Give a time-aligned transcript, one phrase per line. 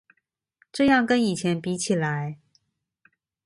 [0.71, 2.39] 這樣跟以前比起來